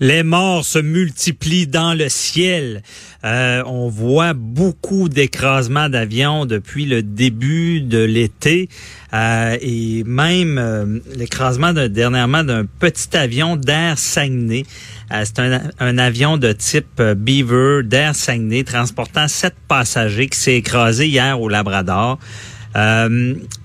[0.00, 2.82] Les morts se multiplient dans le ciel.
[3.24, 8.68] Euh, on voit beaucoup d'écrasements d'avions depuis le début de l'été
[9.12, 14.64] euh, et même euh, l'écrasement dernièrement d'un petit avion d'Air Saguenay.
[15.10, 21.06] C'est un, un, avion de type Beaver d'Air Saguenay transportant sept passagers qui s'est écrasé
[21.06, 22.18] hier au Labrador.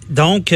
[0.10, 0.54] donc,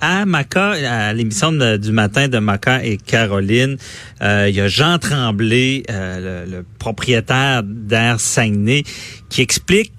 [0.00, 3.76] à, Maca, à l'émission du matin de Maca et Caroline,
[4.22, 8.84] euh, il y a Jean Tremblay, euh, le, propriétaire d'Air Saguenay,
[9.28, 9.92] qui explique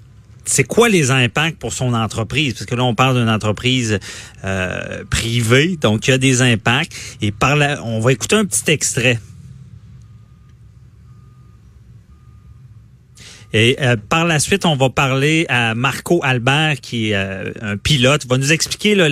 [0.44, 2.54] c'est quoi les impacts pour son entreprise?
[2.54, 4.00] Parce que là, on parle d'une entreprise
[4.44, 6.92] euh, privée, donc il y a des impacts.
[7.20, 9.18] Et par là, on va écouter un petit extrait.
[13.52, 17.76] Et euh, par la suite, on va parler à Marco Albert, qui est euh, un
[17.76, 19.08] pilote, il va nous expliquer là,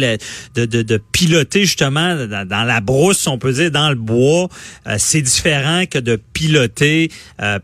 [0.55, 4.48] de, de, de, piloter justement dans, la brousse, on peut dire, dans le bois.
[4.86, 7.11] Euh, c'est différent que de piloter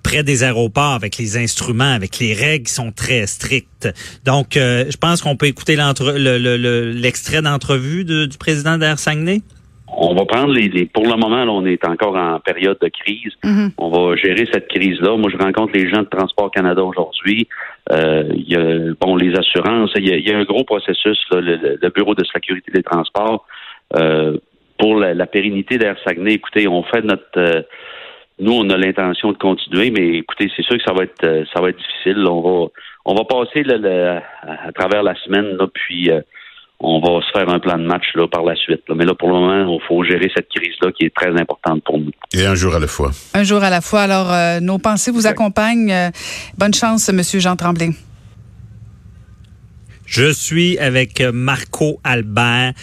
[0.02, 3.88] près des aéroports avec les instruments, avec les règles qui sont très strictes.
[4.24, 9.42] Donc, je pense qu'on peut écouter l'extrait d'entrevue du président d'Air Saguenay
[9.88, 13.32] on va prendre les, pour le moment, on est encore en période de crise.
[13.44, 13.70] Mm-hmm.
[13.78, 15.16] On va gérer cette crise-là.
[15.16, 17.48] Moi, je rencontre les gens de Transport Canada aujourd'hui.
[17.92, 19.92] Euh, il y a bon les assurances.
[19.96, 23.46] Il y a, un gros processus, le, bureau de sécurité des transports.
[23.96, 24.36] Euh,
[24.78, 27.62] pour la, pérennité d'Air Saguenay, écoutez, on fait notre euh,
[28.38, 31.62] nous, on a l'intention de continuer, mais écoutez, c'est sûr que ça va être ça
[31.62, 32.26] va être difficile.
[32.26, 32.66] On va
[33.06, 33.64] on va passer
[34.42, 36.10] à, travers la semaine, là, puis
[36.80, 38.82] on va se faire un plan de match là, par la suite.
[38.94, 41.98] Mais là, pour le moment, il faut gérer cette crise-là qui est très importante pour
[41.98, 42.10] nous.
[42.34, 43.10] Et un jour à la fois.
[43.34, 44.02] Un jour à la fois.
[44.02, 45.90] Alors, euh, nos pensées vous accompagnent.
[45.90, 46.10] Euh,
[46.58, 47.90] bonne chance, Monsieur Jean Tremblay.
[50.04, 52.74] Je suis avec Marco Albert,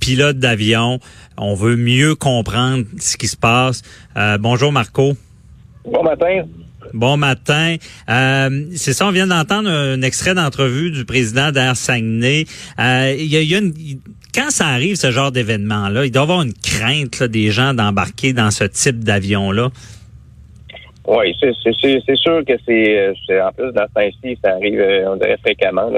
[0.00, 0.98] pilote d'avion.
[1.36, 3.82] On veut mieux comprendre ce qui se passe.
[4.16, 5.12] Euh, bonjour, Marco.
[5.84, 6.42] Bon matin.
[6.92, 7.76] Bon matin.
[8.08, 12.44] Euh, c'est ça, on vient d'entendre un, extrait d'entrevue du président d'Air Saguenay.
[12.78, 13.72] Euh, il y a, une,
[14.34, 18.32] quand ça arrive, ce genre d'événement-là, il doit y avoir une crainte des gens d'embarquer
[18.32, 19.70] dans ce type d'avion-là.
[21.06, 25.38] Oui, c'est sûr que c'est en plus dans ce temps-ci, ça arrive, euh, on dirait
[25.38, 25.88] fréquemment.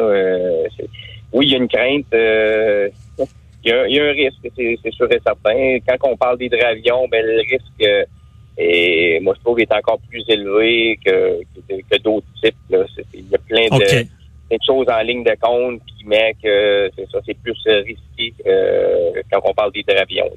[1.33, 2.07] oui, il y a une crainte.
[3.65, 5.79] il, y a, un risque, c'est sûr et certain.
[5.87, 8.09] Quand on parle d'hydravion, ben le risque
[8.59, 12.57] et moi, je trouve qu'il est encore plus élevé que, que, d'autres types.
[12.71, 12.85] Là.
[13.15, 17.19] Il y a plein de, choses en ligne de compte qui met que c'est ça,
[17.25, 20.29] c'est plus risqué euh, quand on parle d'hydravion.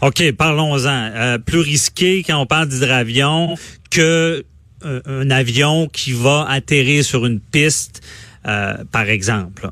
[0.00, 1.10] OK, parlons-en.
[1.14, 3.56] Euh, plus risqué quand on parle d'hydravion
[3.90, 4.44] que
[4.84, 8.00] euh, un avion qui va atterrir sur une piste,
[8.44, 9.68] par exemple.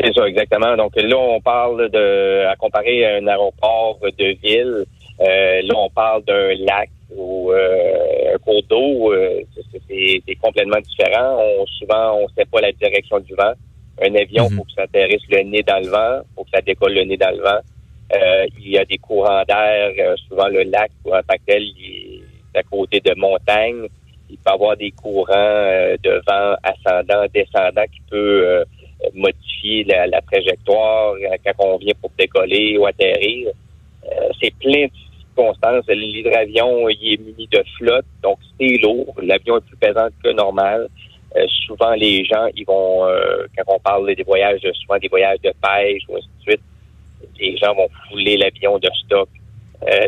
[0.00, 0.76] C'est ça, exactement.
[0.76, 4.84] Donc là, on parle de, à comparer à un aéroport de ville,
[5.20, 9.12] là, on parle d'un lac ou euh, un cours d'eau.
[9.12, 9.42] Euh,
[9.88, 11.38] c'est complètement différent.
[11.38, 13.52] On, souvent, on ne sait pas la direction du vent.
[14.00, 14.58] Un avion, il mhm.
[14.58, 17.16] faut que ça atterrisse le nez dans le vent, faut que ça décolle le nez
[17.16, 17.60] dans le vent.
[18.58, 19.90] il y a des courants d'air.
[20.28, 22.22] souvent, le lac, en tant que tel, il
[22.54, 23.88] est à côté de montagnes.
[24.30, 28.64] Il peut y avoir des courants de vent ascendant, descendant qui peut
[29.14, 31.14] modifier la, la, trajectoire
[31.44, 33.48] quand on vient pour décoller ou atterrir.
[34.40, 35.07] c'est plein de
[35.88, 39.14] L'hydravion, il est muni de flotte, donc c'est lourd.
[39.22, 40.88] L'avion est plus pesant que normal.
[41.36, 45.40] Euh, souvent, les gens, ils vont, euh, quand on parle des voyages, souvent des voyages
[45.42, 46.60] de pêche ou ainsi de suite,
[47.38, 49.28] les gens vont fouler l'avion de stock.
[49.86, 50.06] Euh,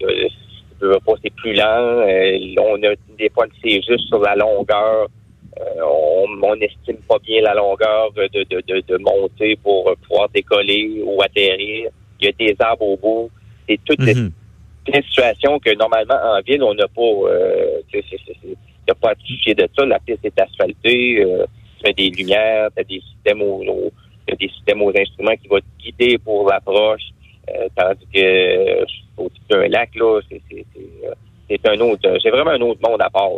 [0.00, 1.64] de, pas, c'est plus lent.
[1.64, 5.08] Euh, on a des fois, c'est juste sur la longueur.
[5.82, 11.22] on, on estime pas bien la longueur de, de, de, de pour pouvoir décoller ou
[11.22, 11.90] atterrir.
[12.20, 13.30] Il y a des arbres au bout.
[13.66, 14.30] C'est toutes mm
[14.92, 17.02] une situation que normalement en ville, on n'a pas.
[17.02, 17.80] Euh,
[18.88, 19.86] a pas à toucher de ça.
[19.86, 21.46] La piste est asphaltée, euh,
[21.78, 23.62] tu mets des lumières, tu as des systèmes aux,
[24.28, 27.02] des systèmes aux instruments qui vont te guider pour l'approche.
[27.48, 28.82] Euh, tandis que
[29.16, 32.18] au-dessus d'un lac, là, c'est un autre.
[32.22, 33.30] C'est vraiment un autre monde à part.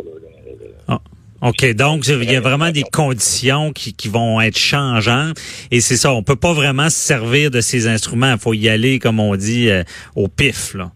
[0.87, 0.99] Ah,
[1.41, 5.37] OK, donc il y a vraiment des conditions qui, qui vont être changeantes
[5.71, 8.69] et c'est ça, on peut pas vraiment se servir de ces instruments, il faut y
[8.69, 9.69] aller comme on dit
[10.15, 10.91] au pif là.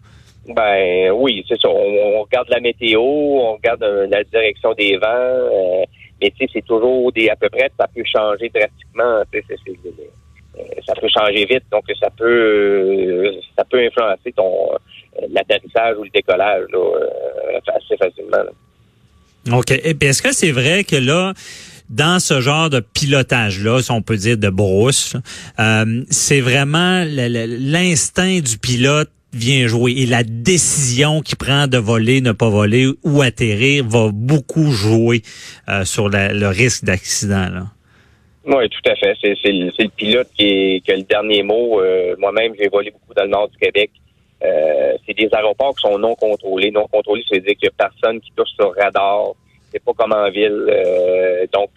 [0.46, 1.68] Ben oui, c'est ça.
[1.68, 5.84] On, regarde la météo, on regarde euh, la direction des vents, euh,
[6.20, 9.22] mais tu sais, c'est toujours des à peu près, ça peut changer drastiquement.
[9.22, 9.22] Euh,
[10.84, 14.70] ça peut changer vite, donc ça peut ça peut influencer ton
[15.30, 16.66] l'atterrissage ou le décollage
[17.68, 18.38] assez facilement.
[19.52, 19.70] OK.
[19.70, 21.34] Et est-ce que c'est vrai que là,
[21.88, 25.14] dans ce genre de pilotage-là, si on peut dire de brousse,
[26.10, 32.32] c'est vraiment l'instinct du pilote vient jouer et la décision qu'il prend de voler, ne
[32.32, 35.22] pas voler ou atterrir va beaucoup jouer
[35.68, 37.66] euh, sur le risque d'accident.
[38.44, 39.16] Oui, tout à fait.
[39.22, 41.80] C'est, le, pilote qui, a le dernier mot.
[41.80, 43.90] Euh, moi-même, j'ai volé beaucoup dans le nord du Québec.
[44.44, 46.72] Euh, c'est des aéroports qui sont non contrôlés.
[46.72, 49.28] Non contrôlés, ça veut dire qu'il n'y a personne qui touche sur le radar.
[49.70, 50.66] C'est pas comme en ville.
[51.54, 51.70] donc,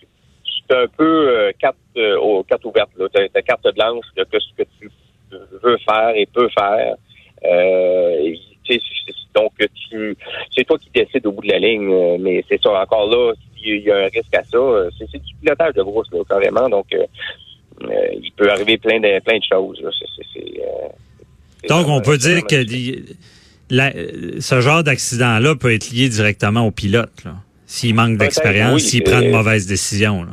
[0.68, 1.78] c'est un peu carte,
[2.20, 2.90] aux cartes ouvertes.
[2.98, 4.90] Tu as, carte blanche de ce que tu
[5.64, 6.96] veux faire et peux faire.
[7.52, 8.36] Euh,
[9.36, 9.52] donc,
[10.56, 12.82] c'est toi qui décides au bout de la ligne, euh, mais c'est ça.
[12.82, 16.08] Encore là, s'il y a un risque à ça, euh, c'est, du pilotage de brousse,
[16.12, 16.70] là, carrément.
[16.70, 16.86] Donc,
[17.82, 19.82] il peut arriver plein de, plein de choses.
[21.68, 22.64] donc, on peut dire que
[24.40, 27.24] ce genre d'accident-là peut être lié directement au pilote,
[27.66, 30.26] s'il manque d'expérience, s'il prend de mauvaises décisions.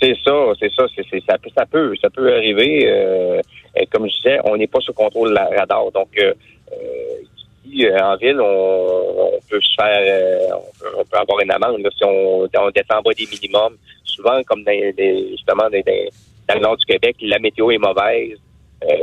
[0.00, 3.42] C'est ça, c'est ça, c'est, ça, peut, ça peut, ça peut arriver
[3.90, 5.90] comme je disais, on n'est pas sous contrôle radar.
[5.92, 6.34] Donc, euh,
[6.72, 10.58] euh, ici, euh, en ville, on, peut se faire,
[10.96, 13.76] on peut, avoir une amende si on, descend en bas des minimums.
[14.04, 14.92] Souvent, comme dans,
[15.30, 18.38] justement dans, le nord du Québec, la météo est mauvaise.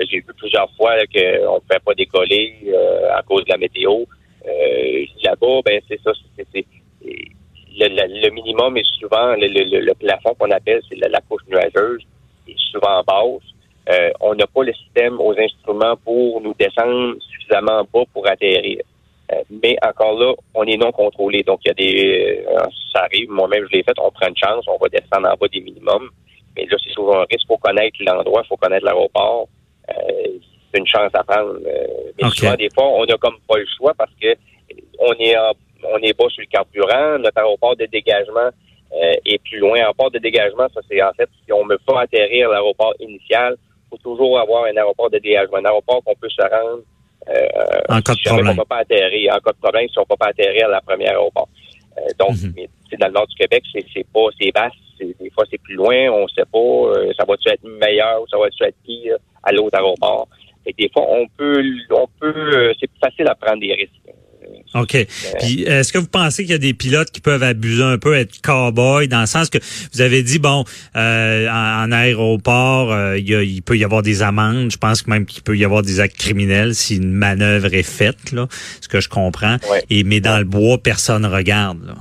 [0.09, 2.55] J'ai vu plusieurs fois qu'on ne pouvait pas décoller
[3.13, 4.03] à cause de la météo.
[5.23, 6.65] Là-bas, ben c'est ça, c'est
[7.79, 12.03] le, minimum est souvent le, plafond qu'on appelle, c'est la, la couche nuageuse,
[12.47, 13.43] est souvent basse.
[13.89, 18.81] Euh, on n'a pas le système aux instruments pour nous descendre suffisamment bas pour atterrir.
[19.31, 21.43] Euh, mais encore là, on est non contrôlé.
[21.43, 22.45] Donc, il y a des.
[22.47, 25.35] Euh, ça arrive, moi-même, je l'ai fait, on prend une chance, on va descendre en
[25.35, 26.09] bas des minimums.
[26.55, 27.43] Mais là, c'est souvent un risque.
[27.43, 29.47] Il faut connaître l'endroit, il faut connaître l'aéroport.
[29.87, 31.57] c'est une chance à prendre.
[32.21, 34.35] mais souvent, des fois, on n'a comme pas le choix parce que
[34.99, 35.35] on est
[35.93, 38.49] on est bas sur le carburant, notre aéroport de dégagement
[39.25, 39.85] est plus loin.
[39.87, 42.93] En port de dégagement, ça c'est en fait si on ne veut pas atterrir l'aéroport
[42.99, 43.57] initial,
[43.89, 46.83] faut toujours avoir un aéroport de dégagement, un aéroport qu'on peut se rendre
[47.29, 48.49] euh, en cas de problème.
[48.51, 50.71] On va pas atterrir, en cas de problème, si on ne peut pas atterrir à
[50.71, 51.49] la première aéroport.
[51.97, 52.53] Euh, donc, mhm.
[52.99, 54.75] dans le nord du Québec, c'est, c'est pas, c'est vaste.
[54.99, 56.57] des fois, c'est plus loin, on ne sait pas.
[56.57, 60.27] Euh, ça va-tu être meilleur ou ça va-tu être pire à l'autre aéroport.
[60.65, 63.91] Et des fois, on peut, on peut, c'est plus facile à prendre des risques.
[64.73, 65.07] OK.
[65.39, 68.15] Puis est-ce que vous pensez qu'il y a des pilotes qui peuvent abuser un peu,
[68.15, 69.57] être cow-boy, dans le sens que
[69.93, 70.65] vous avez dit, bon,
[70.95, 74.71] euh, en, aéroport, euh, il, peut y avoir des amendes.
[74.71, 77.83] Je pense que même qu'il peut y avoir des actes criminels si une manœuvre est
[77.83, 78.47] faite, là,
[78.81, 79.57] ce que je comprends.
[79.89, 81.79] Et mais dans le bois, personne regarde.
[81.85, 81.95] Là.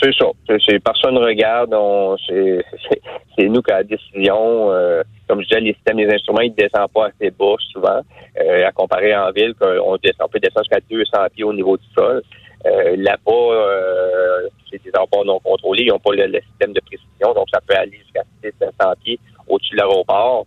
[0.00, 0.26] C'est ça.
[0.66, 1.70] C'est, personne regarde.
[2.28, 4.72] c'est, nous qui avons la décision.
[4.72, 8.00] Euh, comme je disais, les systèmes des instruments, ils ne descendent pas assez bas souvent.
[8.40, 11.76] Euh, à comparer en ville, on, descend, on peut descendre jusqu'à 200 pieds au niveau
[11.76, 12.22] du sol.
[12.66, 15.84] Euh, là-bas, c'est des aéroports non contrôlés.
[15.84, 19.74] Ils n'ont pas le, système de précision, donc ça peut aller jusqu'à 500 pieds au-dessus
[19.74, 20.46] de l'aéroport.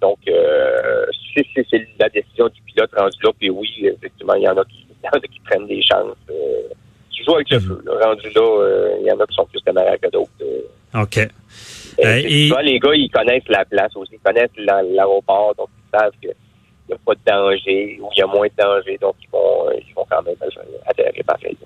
[0.00, 0.18] donc,
[1.34, 3.30] c'est, la décision du pilote rendu là.
[3.38, 6.16] Puis oui, effectivement, il y en a qui, y en a qui prennent des chances
[7.36, 7.82] avec le feu.
[8.02, 10.30] Rendu là, euh, il y en a qui sont plus téméraires que d'autres.
[10.42, 11.02] Euh.
[11.02, 11.18] OK.
[11.18, 12.50] Euh, et...
[12.62, 14.12] les gars, ils connaissent la place aussi.
[14.14, 16.34] Ils connaissent l'aéroport, donc ils savent qu'il
[16.88, 19.70] n'y a pas de danger ou il y a moins de danger, donc ils vont,
[19.72, 20.36] ils vont quand même
[20.86, 21.56] atterrir pareil.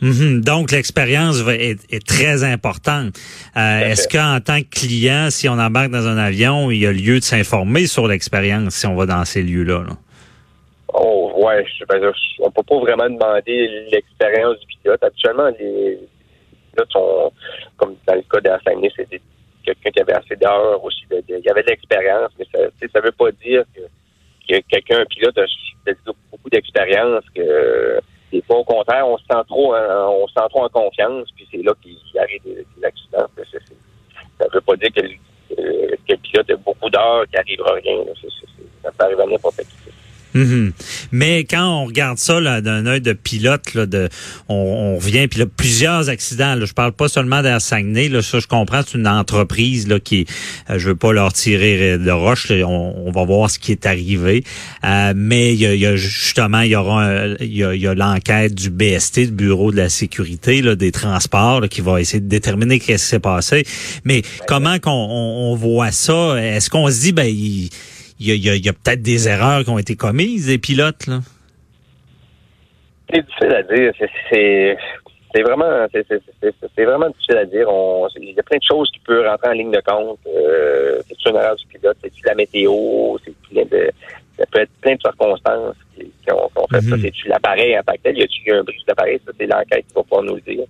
[0.00, 3.18] Mm Donc, l'expérience est, est, très importante.
[3.56, 6.92] Euh, Est-ce qu'en tant que client, si on embarque dans un avion, il y a
[6.92, 9.84] lieu de s'informer sur l'expérience si on va dans ces lieux-là?
[9.88, 9.96] Là?
[10.94, 15.02] Oh, ouais, je, ben, on peut pas vraiment demander l'expérience du pilote.
[15.02, 15.98] Actuellement, les
[16.72, 17.32] pilotes sont,
[17.76, 19.20] comme dans le cas d'Assaigné, c'était
[19.64, 21.02] quelqu'un qui avait assez d'heures aussi.
[21.10, 23.80] Il y avait de l'expérience, mais ça ne veut pas dire que,
[24.48, 25.44] que quelqu'un, un pilote, a
[26.30, 28.00] beaucoup d'expérience, que
[28.30, 31.46] des fois, au contraire, on se sent trop, on se sent trop en confiance, puis
[31.50, 33.26] c'est là qu'il arrive des, des accidents.
[34.38, 35.00] Ça ne veut pas dire que,
[35.50, 38.04] que, le pilote a beaucoup d'heures, qu'il n'arrivera rien.
[38.82, 39.77] ça peut arriver à n'importe qui.
[40.38, 40.72] Mhm.
[41.12, 44.08] Mais quand on regarde ça d'un œil de pilote, là, de,
[44.48, 46.54] on, on revient, puis là, plusieurs accidents.
[46.54, 48.08] Là, je parle pas seulement d'Air Saguenay.
[48.08, 50.26] Là, ça, je comprends, c'est une entreprise là qui,
[50.70, 52.50] euh, je veux pas leur tirer de roche.
[52.50, 54.44] on, va voir ce qui est arrivé.
[54.84, 59.26] Euh, mais il y a, justement, il y aura, il y a, l'enquête du BST,
[59.26, 63.10] du Bureau de la sécurité là, des transports, qui va essayer de déterminer qu'est-ce qui
[63.10, 63.64] s'est passé.
[64.04, 66.36] Mais comment qu'on on, voit ça?
[66.40, 67.70] Est-ce qu'on se dit, ben il
[68.20, 71.20] il y a, peut-être des erreurs qui ont été commises des pilotes, là?
[73.10, 73.92] C'est difficile à dire.
[75.34, 77.68] C'est vraiment, c'est vraiment difficile à dire.
[78.16, 80.18] il y a plein de choses qui peuvent rentrer en ligne de compte.
[80.26, 83.90] Euh, c'est une erreur du pilote, c'est la météo, c'est plein de,
[84.38, 86.96] ça peut être plein de circonstances qui, ont, fait ça.
[86.96, 87.02] Mhm.
[87.02, 88.18] C'est-tu l'appareil en tant que tel?
[88.18, 89.20] Y a-tu un bris d'appareil?
[89.26, 90.64] Ça, c'est l'enquête qui va pouvoir nous le dire.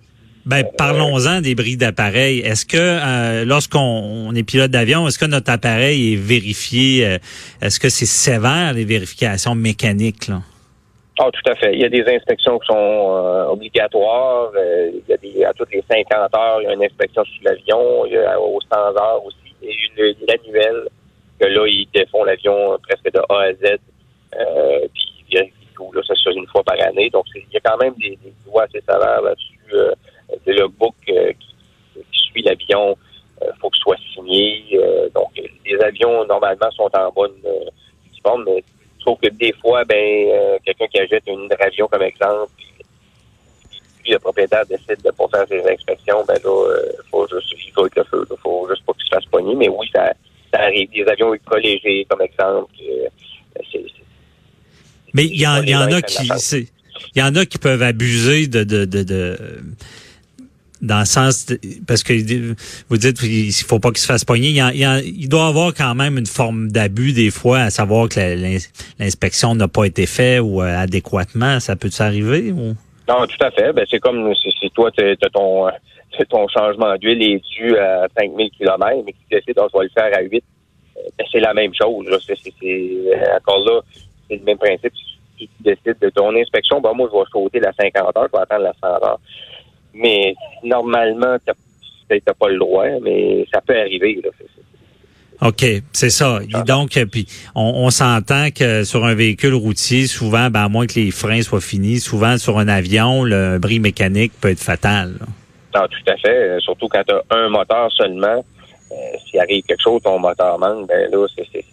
[0.49, 2.39] Ben, euh, parlons-en des bris d'appareil.
[2.39, 7.05] Est-ce que euh, lorsqu'on est pilote d'avion, est-ce que notre appareil est vérifié?
[7.05, 7.17] Euh,
[7.61, 10.27] est-ce que c'est sévère, les vérifications mécaniques?
[10.27, 10.41] Là?
[11.19, 11.73] Oh, tout à fait.
[11.73, 14.51] Il y a des inspections qui sont obligatoires.
[14.55, 17.43] il y a des, à toutes les 50 heures, il y a une inspection sur
[17.43, 18.05] l'avion.
[18.07, 19.53] Il y a au standard aussi.
[19.61, 20.87] Il y a l'annuel,
[21.39, 23.77] que là, ils défont l'avion presque de A à Z.
[24.93, 25.91] puis ils vérifient tout.
[25.93, 27.09] Là, ça fait une fois par année.
[27.11, 29.59] Donc, il y a quand même des, des lois assez sévères là-dessus
[30.45, 32.97] c'est le book euh, qui, suit l'avion.
[33.41, 34.63] Il euh, faut que ce soit signé.
[34.73, 35.29] Euh, donc,
[35.65, 37.41] les avions, normalement, sont en bonne
[38.23, 38.63] forme, mais
[39.03, 42.51] sauf que des fois, ben, quelqu'un qui achète une avion comme exemple,
[44.03, 46.75] puis le propriétaire décide de ne pas faire ses inspections, ben là,
[47.09, 48.27] faut juste, il faut être le feu.
[48.29, 49.55] Il faut juste pas qu'il se fasse pogner.
[49.55, 50.13] Mais oui, ça,
[50.53, 50.89] ça arrive.
[50.91, 52.73] Des avions ultra légers, comme exemple.
[55.13, 56.29] mais il y, en, y en a qui,
[57.15, 59.37] il y en a qui peuvent abuser de, de, de, de
[60.81, 61.47] dans le sens
[61.87, 62.13] parce que
[62.89, 64.49] vous dites il faut pas qu'il se fasse pogner.
[64.49, 68.19] Il, doit y avoir quand même une forme d'abus des fois, à savoir que
[68.99, 71.59] l'inspection n'a pas été faite ou euh, adéquatement.
[71.59, 72.75] Ça peut arriver ou?
[73.09, 73.73] Non, tout à fait.
[73.73, 75.67] Ben, c'est comme si toi, tu ton,
[76.29, 80.15] ton changement d'huile est dû à 5000 km, mais tu décides, on va le faire
[80.15, 80.35] à 8.
[80.35, 82.05] Euh, ben, c'est la même chose.
[82.07, 83.81] Euh, encore là,
[84.29, 84.93] c'est le même principe.
[85.37, 88.37] Si tu décides de ton inspection, ben, moi, je vais sauter la 50 heures, je
[88.37, 89.19] vais attendre la 100 heures.
[89.99, 91.51] Mais normalement, tu
[92.15, 94.21] n'as pas le droit, mais ça peut arriver.
[95.41, 96.39] OK, c'est ça.
[96.65, 97.25] donc, puis
[97.55, 101.61] on, s'entend que sur un véhicule routier, souvent, ben, à moins que les freins soient
[101.61, 105.13] finis, souvent sur un avion, le bris mécanique peut être fatal.
[105.73, 106.59] Non, tout à fait.
[106.59, 108.43] Surtout quand tu as un moteur seulement.
[108.91, 111.63] Euh, s'il arrive quelque chose, ton moteur manque, ben là, c'est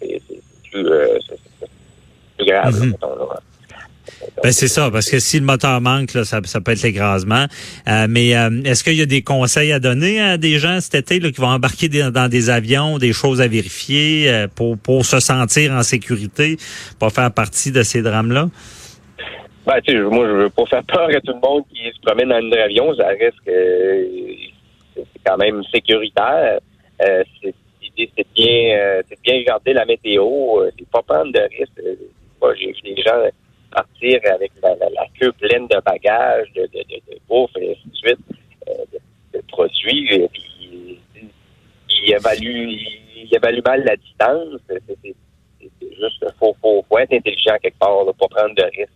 [0.69, 1.17] plus, euh,
[2.37, 2.79] plus, grave.
[2.79, 2.93] Mm
[4.43, 7.45] ben c'est ça, parce que si le moteur manque, là, ça, peut être l'écrasement.
[7.87, 10.95] Euh, mais euh, est-ce qu'il y a des conseils à donner à des gens cet
[10.95, 15.05] été là, qui vont embarquer dans des avions, des choses à vérifier euh, pour, pour
[15.05, 16.57] se sentir en sécurité,
[16.99, 18.47] pour faire partie de ces drames-là?
[19.65, 21.99] Ben, tu sais, moi, je veux pas faire peur à tout le monde qui se
[22.01, 22.95] promène dans un avion.
[22.95, 24.07] Ça reste que
[24.95, 26.59] c'est quand même sécuritaire.
[27.81, 30.23] L'idée, c'est bien, c'est bien garder la météo.
[30.77, 31.71] C'est pas prendre de risques.
[32.59, 33.19] J'ai vu des gens
[33.71, 38.19] partir avec la, queue pleine de bagages, de, de, de, bouffe et ainsi de suite,
[38.67, 38.73] euh,
[39.33, 40.07] de, produits.
[40.13, 40.99] Et puis,
[41.89, 42.69] il évalue,
[43.15, 44.59] il évalue mal la distance.
[44.69, 45.15] C'est
[45.81, 48.91] juste, faut, faut, faut être intelligent quelque part, là, pas prendre de risques.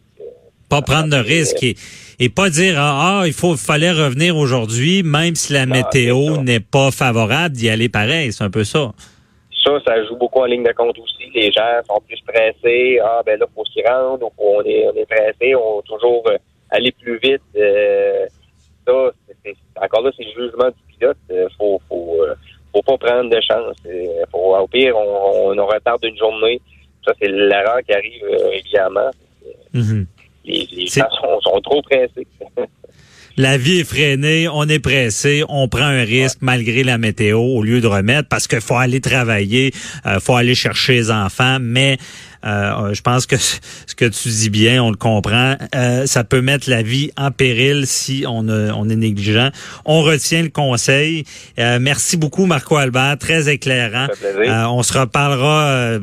[0.70, 1.76] Pas prendre de risques et,
[2.20, 6.62] et pas dire ah, ah il faut fallait revenir aujourd'hui même si la météo n'est
[6.62, 8.94] pas favorable d'y aller pareil c'est un peu ça
[9.64, 11.30] ça, ça joue beaucoup en ligne de compte aussi.
[11.34, 13.00] Les gens sont plus pressés.
[13.04, 14.26] Ah, ben là, faut s'y rendre.
[14.38, 15.56] Ou on est, on est pressé.
[15.56, 16.38] On va toujours euh,
[16.70, 17.42] aller plus vite.
[17.56, 18.26] Euh,
[18.88, 19.12] ça,
[19.44, 21.18] c'est, encore là, c'est le jugement du pilote.
[21.32, 22.26] Euh, faut, faut,
[22.74, 23.78] faut pas prendre de chance.
[24.32, 26.60] Faut, au pire, on, on retarde une journée.
[27.06, 29.12] Ça, c'est l'erreur qui arrive régulièrement.
[29.74, 30.06] Mm-hmm.
[30.46, 32.28] Les, gens sont trop pressés.
[33.38, 37.64] La vie est freinée, on est pressé, on prend un risque malgré la météo au
[37.64, 39.74] lieu de remettre parce qu'il faut aller travailler,
[40.06, 41.98] euh, faut aller chercher les enfants, mais
[42.46, 45.56] euh, je pense que ce que tu dis bien, on le comprend.
[45.76, 49.50] Euh, ça peut mettre la vie en péril si on, on est négligent.
[49.86, 51.26] On retient le conseil.
[51.60, 54.08] Euh, merci beaucoup, Marco Albert, très éclairant.
[54.70, 56.00] on se reparlera.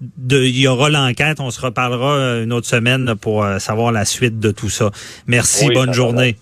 [0.00, 1.40] de, il y aura l'enquête.
[1.40, 4.90] On se reparlera une autre semaine pour savoir la suite de tout ça.
[5.26, 5.68] Merci.
[5.72, 6.36] bonne journée.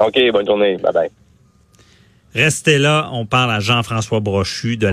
[0.00, 0.76] OK, bonne journée.
[0.78, 1.10] Bye bye.
[2.34, 3.10] Restez là.
[3.12, 4.90] On parle à Jean-François Brochu de la